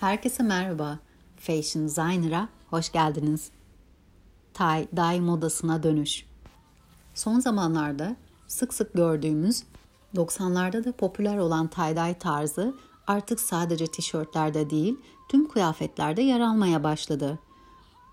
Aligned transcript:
Herkese 0.00 0.42
merhaba. 0.42 0.98
Fashion 1.36 1.84
Designer'a 1.84 2.48
hoş 2.70 2.92
geldiniz. 2.92 3.50
Tie 4.54 4.88
dye 4.96 5.20
modasına 5.20 5.82
dönüş. 5.82 6.26
Son 7.14 7.40
zamanlarda 7.40 8.16
sık 8.46 8.74
sık 8.74 8.94
gördüğümüz 8.94 9.62
90'larda 10.14 10.84
da 10.84 10.92
popüler 10.92 11.38
olan 11.38 11.68
tie-dye 11.68 12.18
tarzı 12.18 12.74
artık 13.06 13.40
sadece 13.40 13.86
tişörtlerde 13.86 14.70
değil 14.70 14.96
tüm 15.28 15.48
kıyafetlerde 15.48 16.22
yer 16.22 16.40
almaya 16.40 16.84
başladı. 16.84 17.38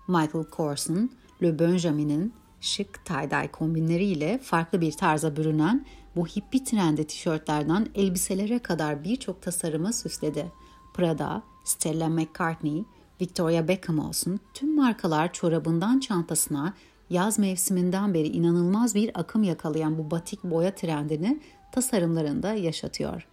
Michael 0.08 0.44
Korsen, 0.50 1.10
Le 1.42 1.58
Benjamin'in 1.58 2.34
şık 2.60 3.04
tie-dye 3.04 3.50
kombinleriyle 3.52 4.38
farklı 4.38 4.80
bir 4.80 4.92
tarza 4.92 5.36
bürünen 5.36 5.86
bu 6.16 6.26
hippie 6.26 6.64
trendi 6.64 7.06
tişörtlerden 7.06 7.88
elbiselere 7.94 8.58
kadar 8.58 9.04
birçok 9.04 9.42
tasarımı 9.42 9.92
süsledi. 9.92 10.52
Prada, 10.94 11.42
Stella 11.66 12.08
McCartney, 12.08 12.84
Victoria 13.20 13.68
Beckham 13.68 13.98
olsun 13.98 14.40
tüm 14.54 14.76
markalar 14.76 15.32
çorabından 15.32 16.00
çantasına 16.00 16.74
yaz 17.10 17.38
mevsiminden 17.38 18.14
beri 18.14 18.28
inanılmaz 18.28 18.94
bir 18.94 19.20
akım 19.20 19.42
yakalayan 19.42 19.98
bu 19.98 20.10
batik 20.10 20.44
boya 20.44 20.74
trendini 20.74 21.40
tasarımlarında 21.72 22.52
yaşatıyor. 22.52 23.26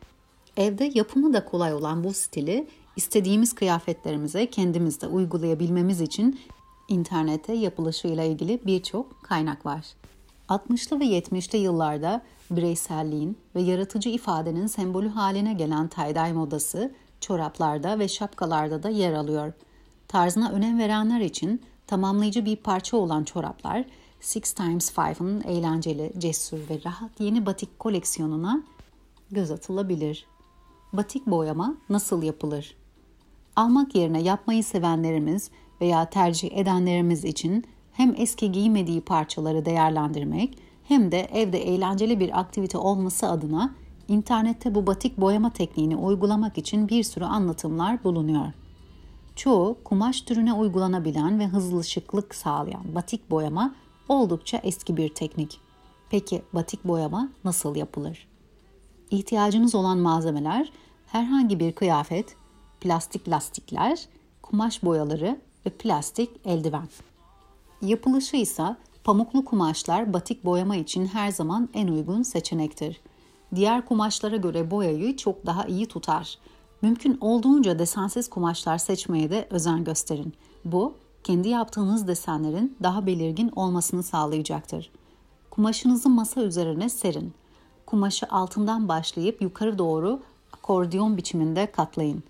Evde 0.58 0.91
yapımı 0.94 1.34
da 1.34 1.45
kolay 1.45 1.73
olan 1.73 2.03
bu 2.03 2.13
stili 2.13 2.67
istediğimiz 2.95 3.55
kıyafetlerimize 3.55 4.50
kendimizde 4.50 5.08
uygulayabilmemiz 5.08 6.02
için 6.02 6.39
internete 6.88 7.53
yapılışıyla 7.53 8.23
ilgili 8.23 8.59
birçok 8.66 9.23
kaynak 9.23 9.66
var. 9.66 9.86
60'lı 10.50 11.00
ve 11.00 11.05
70'li 11.05 11.58
yıllarda 11.58 12.22
bireyselliğin 12.52 13.38
ve 13.55 13.61
yaratıcı 13.61 14.09
ifadenin 14.09 14.67
sembolü 14.67 15.09
haline 15.09 15.53
gelen 15.53 15.88
tie-dye 15.88 16.34
modası 16.34 16.91
çoraplarda 17.23 18.00
ve 18.00 18.08
şapkalarda 18.08 18.84
da 18.84 18.90
yer 18.90 19.13
alıyor. 19.13 19.54
Tarzına 20.08 20.52
önem 20.52 20.80
verenler 20.80 21.20
için 21.20 21.62
tamamlayıcı 21.88 22.45
bir 22.45 22.56
parça 22.56 22.97
olan 22.97 23.23
çoraplar 23.23 23.86
Six 24.20 24.53
Times 24.53 24.92
Five'ın 24.92 25.42
eğlenceli, 25.42 26.14
cesur 26.17 26.58
ve 26.70 26.80
rahat 26.86 27.20
yeni 27.20 27.45
batik 27.45 27.80
koleksiyonuna 27.80 28.64
göz 29.31 29.52
atılabilir. 29.52 30.25
Batik 30.94 31.28
boyama 31.28 31.75
nasıl 31.89 32.23
yapılır? 32.23 32.75
Almak 33.56 33.95
yerine 33.95 34.22
yapmayı 34.22 34.64
sevenlerimiz 34.64 35.50
veya 35.81 36.09
tercih 36.09 36.58
edenlerimiz 36.58 37.25
için 37.25 37.64
hem 37.94 38.16
eski 38.17 38.52
giymediği 38.52 39.02
parçaları 39.02 39.66
değerlendirmek 39.66 40.58
hem 40.84 41.12
de 41.12 41.19
evde 41.19 41.67
eğlenceli 41.67 42.19
bir 42.19 42.40
aktivite 42.40 42.78
olması 42.78 43.30
adına 43.30 43.75
internette 44.08 44.76
bu 44.76 44.88
batik 44.88 45.18
boyama 45.18 45.50
tekniğini 45.50 45.96
uygulamak 45.96 46.58
için 46.58 46.90
bir 46.90 47.04
sürü 47.04 47.26
anlatımlar 47.26 48.04
bulunuyor. 48.04 48.48
Çoğu 49.36 49.78
kumaş 49.84 50.22
türüne 50.22 50.54
uygulanabilen 50.54 51.40
ve 51.40 51.48
hızlı 51.48 51.84
şıklık 51.84 52.36
sağlayan 52.36 52.96
batik 52.96 53.31
boyama 53.31 53.76
oldukça 54.09 54.58
eski 54.58 54.98
bir 54.98 55.09
teknik. 55.09 55.59
Peki 56.09 56.42
batik 56.54 56.84
boyama 56.86 57.30
nasıl 57.44 57.76
yapılır? 57.76 58.28
İhtiyacınız 59.12 59.76
olan 59.76 59.98
malzemeler 59.98 60.72
herhangi 61.08 61.59
bir 61.59 61.72
kıyafet, 61.72 62.36
plastik 62.81 63.30
lastikler, 63.30 64.08
kumaş 64.42 64.84
boyaları 64.84 65.40
ve 65.66 65.70
plastik 65.70 66.30
eldiven. 66.46 66.88
Yapılışı 67.81 68.38
ise 68.38 68.76
pamuklu 69.04 69.46
kumaşlar 69.46 70.14
batik 70.14 70.46
boyama 70.46 70.76
için 70.76 71.06
her 71.06 71.31
zaman 71.31 71.70
en 71.74 71.88
uygun 71.88 72.24
seçenektir. 72.24 73.02
Diğer 73.56 73.86
kumaşlara 73.86 74.36
göre 74.36 74.72
boyayı 74.72 75.18
çok 75.18 75.46
daha 75.46 75.66
iyi 75.66 75.86
tutar. 75.86 76.38
Mümkün 76.82 77.18
olduğunca 77.22 77.80
desensiz 77.80 78.30
kumaşlar 78.30 78.78
seçmeye 78.78 79.30
de 79.30 79.48
özen 79.50 79.84
gösterin. 79.84 80.34
Bu, 80.66 80.94
kendi 81.23 81.50
yaptığınız 81.50 82.08
desenlerin 82.08 82.78
daha 82.84 83.06
belirgin 83.06 83.52
olmasını 83.56 84.04
sağlayacaktır. 84.04 84.92
Kumaşınızı 85.52 86.09
masa 86.09 86.42
üzerine 86.42 86.90
serin. 86.90 87.34
Kumaşı 87.86 88.25
altından 88.30 88.90
başlayıp 88.90 89.42
yukarı 89.42 89.78
doğru 89.78 90.19
akordiyon 90.53 91.18
biçiminde 91.18 91.72
katlayın. 91.72 92.24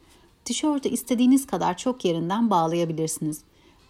Tişörtü 0.45 0.89
istediğiniz 0.89 1.47
kadar 1.47 1.77
çok 1.77 2.05
yerinden 2.05 2.49
bağlayabilirsiniz. 2.49 3.41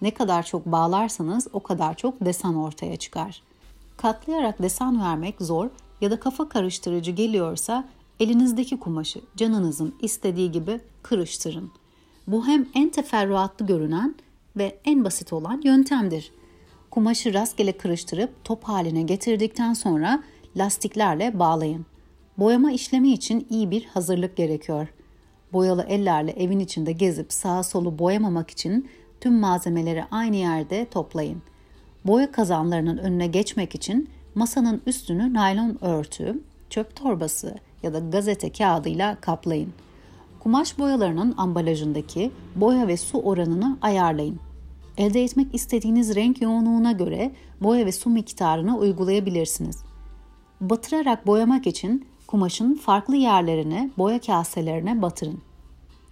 Ne 0.01 0.13
kadar 0.13 0.43
çok 0.43 0.65
bağlarsanız 0.65 1.47
o 1.53 1.59
kadar 1.59 1.97
çok 1.97 2.25
desen 2.25 2.53
ortaya 2.53 2.97
çıkar. 2.97 3.41
Katlayarak 3.97 4.61
desen 4.61 5.01
vermek 5.01 5.35
zor 5.39 5.69
ya 6.01 6.11
da 6.11 6.19
kafa 6.19 6.49
karıştırıcı 6.49 7.11
geliyorsa 7.11 7.87
elinizdeki 8.19 8.79
kumaşı 8.79 9.21
canınızın 9.35 9.95
istediği 10.01 10.51
gibi 10.51 10.79
kırıştırın. 11.03 11.71
Bu 12.27 12.47
hem 12.47 12.67
en 12.75 12.89
teferruatlı 12.89 13.65
görünen 13.65 14.15
ve 14.57 14.79
en 14.85 15.03
basit 15.03 15.33
olan 15.33 15.61
yöntemdir. 15.63 16.31
Kumaşı 16.91 17.33
rastgele 17.33 17.71
kırıştırıp 17.71 18.29
top 18.43 18.63
haline 18.63 19.01
getirdikten 19.01 19.73
sonra 19.73 20.23
lastiklerle 20.57 21.39
bağlayın. 21.39 21.85
Boyama 22.37 22.71
işlemi 22.71 23.13
için 23.13 23.47
iyi 23.49 23.71
bir 23.71 23.85
hazırlık 23.85 24.35
gerekiyor. 24.37 24.87
Boyalı 25.53 25.83
ellerle 25.83 26.31
evin 26.31 26.59
içinde 26.59 26.91
gezip 26.91 27.33
sağa 27.33 27.63
solu 27.63 27.99
boyamamak 27.99 28.49
için 28.49 28.89
tüm 29.21 29.33
malzemeleri 29.33 30.03
aynı 30.11 30.35
yerde 30.35 30.85
toplayın. 30.85 31.41
Boya 32.05 32.31
kazanlarının 32.31 32.97
önüne 32.97 33.27
geçmek 33.27 33.75
için 33.75 34.09
masanın 34.35 34.81
üstünü 34.85 35.33
naylon 35.33 35.77
örtü, 35.81 36.39
çöp 36.69 36.95
torbası 36.95 37.55
ya 37.83 37.93
da 37.93 37.99
gazete 37.99 38.51
kağıdıyla 38.51 39.15
kaplayın. 39.21 39.73
Kumaş 40.39 40.79
boyalarının 40.79 41.33
ambalajındaki 41.37 42.31
boya 42.55 42.87
ve 42.87 42.97
su 42.97 43.17
oranını 43.17 43.77
ayarlayın. 43.81 44.39
Elde 44.97 45.23
etmek 45.23 45.55
istediğiniz 45.55 46.15
renk 46.15 46.41
yoğunluğuna 46.41 46.91
göre 46.91 47.31
boya 47.61 47.85
ve 47.85 47.91
su 47.91 48.09
miktarını 48.09 48.77
uygulayabilirsiniz. 48.77 49.83
Batırarak 50.61 51.27
boyamak 51.27 51.67
için 51.67 52.05
kumaşın 52.27 52.75
farklı 52.75 53.15
yerlerine 53.15 53.91
boya 53.97 54.21
kaselerine 54.21 55.01
batırın. 55.01 55.41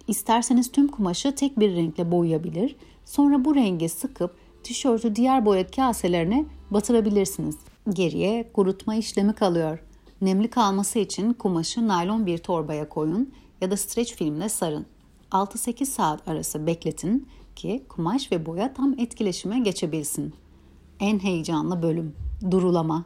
İsterseniz 0.08 0.72
tüm 0.72 0.88
kumaşı 0.88 1.34
tek 1.34 1.58
bir 1.58 1.76
renkle 1.76 2.10
boyayabilir, 2.10 2.76
sonra 3.04 3.44
bu 3.44 3.54
rengi 3.54 3.88
sıkıp 3.88 4.34
tişörtü 4.62 5.16
diğer 5.16 5.46
boya 5.46 5.66
kaselerine 5.66 6.44
batırabilirsiniz. 6.70 7.56
Geriye 7.90 8.52
kurutma 8.52 8.94
işlemi 8.94 9.32
kalıyor. 9.32 9.78
Nemli 10.20 10.50
kalması 10.50 10.98
için 10.98 11.32
kumaşı 11.32 11.88
naylon 11.88 12.26
bir 12.26 12.38
torbaya 12.38 12.88
koyun 12.88 13.32
ya 13.60 13.70
da 13.70 13.76
streç 13.76 14.14
filmle 14.14 14.48
sarın. 14.48 14.86
6-8 15.30 15.84
saat 15.84 16.28
arası 16.28 16.66
bekletin 16.66 17.28
ki 17.56 17.84
kumaş 17.88 18.32
ve 18.32 18.46
boya 18.46 18.74
tam 18.74 18.98
etkileşime 18.98 19.58
geçebilsin. 19.58 20.34
En 21.00 21.18
heyecanlı 21.18 21.82
bölüm 21.82 22.16
durulama. 22.50 23.04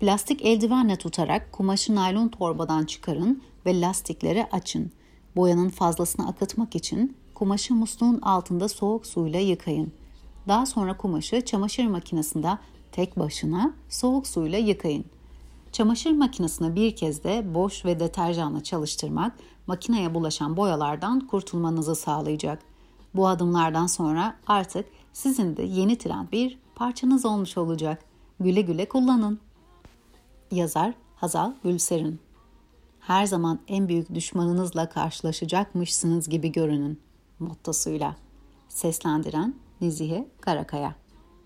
Plastik 0.00 0.44
eldivenle 0.44 0.96
tutarak 0.96 1.52
kumaşı 1.52 1.94
naylon 1.94 2.28
torbadan 2.28 2.84
çıkarın 2.84 3.42
ve 3.66 3.80
lastikleri 3.80 4.46
açın. 4.52 4.92
Boyanın 5.36 5.68
fazlasını 5.68 6.28
akıtmak 6.28 6.76
için 6.76 7.16
kumaşı 7.34 7.74
musluğun 7.74 8.20
altında 8.20 8.68
soğuk 8.68 9.06
suyla 9.06 9.40
yıkayın. 9.40 9.92
Daha 10.48 10.66
sonra 10.66 10.96
kumaşı 10.96 11.44
çamaşır 11.44 11.86
makinesinde 11.86 12.58
tek 12.92 13.18
başına 13.18 13.74
soğuk 13.88 14.26
suyla 14.26 14.58
yıkayın. 14.58 15.04
Çamaşır 15.72 16.10
makinesini 16.12 16.74
bir 16.74 16.96
kez 16.96 17.24
de 17.24 17.54
boş 17.54 17.84
ve 17.84 18.00
deterjanla 18.00 18.62
çalıştırmak 18.62 19.32
makineye 19.66 20.14
bulaşan 20.14 20.56
boyalardan 20.56 21.20
kurtulmanızı 21.20 21.94
sağlayacak. 21.94 22.62
Bu 23.14 23.28
adımlardan 23.28 23.86
sonra 23.86 24.36
artık 24.46 24.86
sizin 25.12 25.56
de 25.56 25.62
yeni 25.62 25.98
trend 25.98 26.32
bir 26.32 26.58
parçanız 26.74 27.24
olmuş 27.24 27.58
olacak. 27.58 28.04
Güle 28.40 28.60
güle 28.60 28.88
kullanın. 28.88 29.38
Yazar 30.50 30.94
Hazal 31.16 31.52
Gülser'in 31.64 32.20
Her 33.00 33.26
zaman 33.26 33.58
en 33.68 33.88
büyük 33.88 34.14
düşmanınızla 34.14 34.88
karşılaşacakmışsınız 34.88 36.28
gibi 36.28 36.52
görünün 36.52 37.00
mottosuyla. 37.38 38.16
Seslendiren 38.68 39.54
Nezihe 39.80 40.28
Karakaya. 40.40 40.94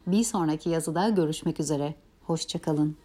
Bir 0.06 0.24
sonraki 0.24 0.70
yazıda 0.70 1.08
görüşmek 1.08 1.60
üzere. 1.60 1.94
Hoşçakalın. 2.22 2.96